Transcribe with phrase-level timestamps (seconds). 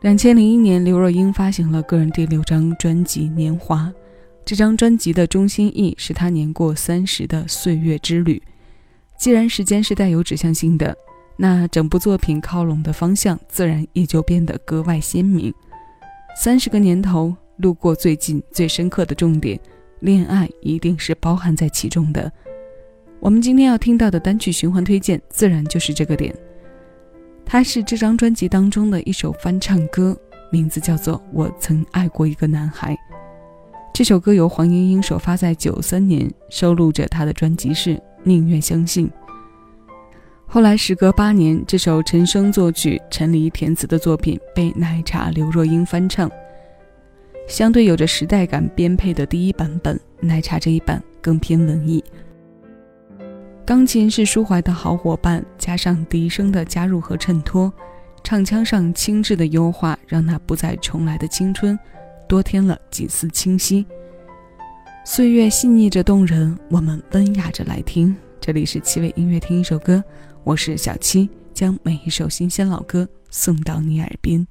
[0.00, 3.82] 两千零一年，刘若英发行了个人第六张专辑《年华》。
[4.46, 8.42] 这张专辑的中心意是她年过三十的岁月之旅。
[9.18, 10.96] 既然时间是带有指向性的，
[11.36, 15.52] 那整部作品靠拢的方向自然也就变得格外鲜明。
[16.34, 19.60] 三十个年头，路过最近最深刻的重点，
[20.00, 22.32] 恋爱一定是包含在其中的。
[23.20, 26.34] 我们今天要听到的单曲循环推荐，自然就是这个点。
[27.52, 30.16] 它是这张专辑当中的一首翻唱歌，
[30.52, 32.94] 名字叫做《我曾爱过一个男孩》。
[33.92, 39.08] 这首歌由黄莺莺首发在九三年，收录着她的专辑是《宁愿相信》。
[40.46, 46.30] 后来时隔八年，这首陈升作曲、陈黎填词的作品被奶茶刘若英翻唱。
[47.48, 52.04] 相对有着时代感编配的第一版本，奶茶这一版更偏文艺。
[53.70, 57.72] 钢琴是舒怀的好伙伴，加上笛声的加入和衬托，
[58.24, 61.78] 唱腔上轻质的优化，让那不再重来的青春。
[62.26, 63.86] 多添了几丝清晰，
[65.04, 68.12] 岁月细腻着动人，我们温雅着来听。
[68.40, 70.02] 这里是七味音乐，听一首歌，
[70.42, 74.44] 我是小七，将每一首新鲜老歌送到你耳边。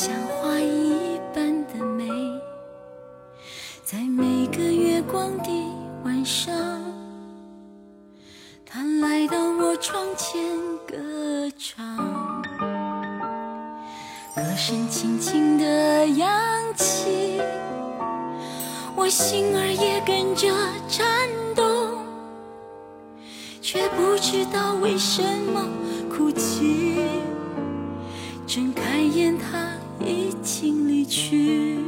[0.00, 2.06] 像花一般的美，
[3.82, 5.50] 在每个月光的
[6.04, 6.54] 晚上，
[8.64, 10.40] 他来到我窗前
[10.86, 11.96] 歌唱，
[14.36, 16.30] 歌声轻轻的扬
[16.76, 17.40] 起，
[18.94, 20.46] 我心儿也跟着
[20.88, 22.06] 颤动，
[23.60, 25.20] 却不知道为什
[25.52, 25.68] 么
[26.08, 27.00] 哭泣。
[28.46, 29.68] 睁开眼，他
[30.04, 31.78] 已经离去。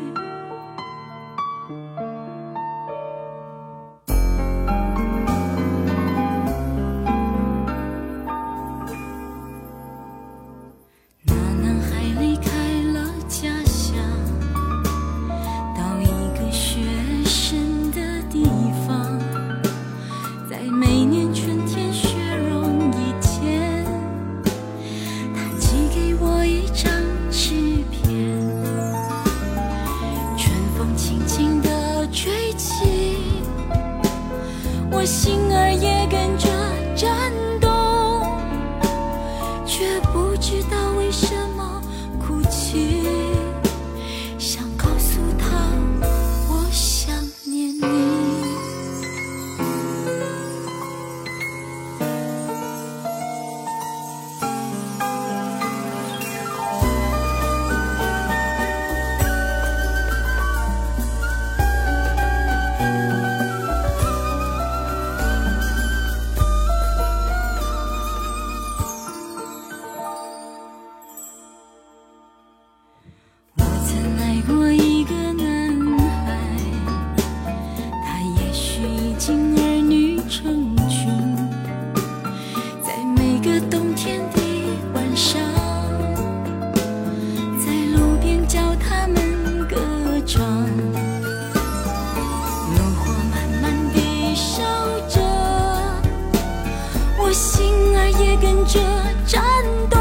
[98.71, 98.79] 着
[99.27, 99.43] 颤
[99.91, 99.99] 抖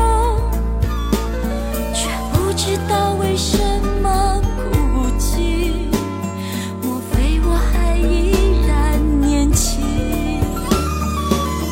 [1.91, 3.57] 却不知道为什
[3.99, 5.89] 么哭泣
[6.83, 8.31] 莫非我还依
[8.67, 9.81] 然年轻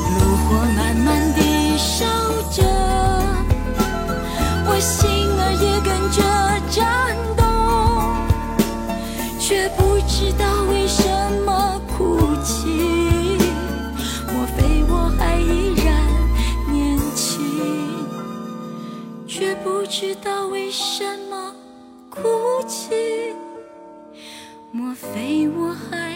[0.10, 2.04] 炉火慢慢的烧
[2.52, 2.64] 着
[4.66, 5.08] 我心
[5.38, 6.24] 儿也跟着
[6.72, 7.44] 颤抖
[9.40, 11.04] 却不知道为什
[11.46, 12.87] 么哭泣。
[20.00, 21.56] 知道为什么
[22.12, 23.34] 哭泣？
[24.72, 26.07] 莫非我还？